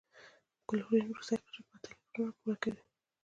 [0.67, 2.81] کلورین وروستی قشر په اته الکترونونه پوره کوي.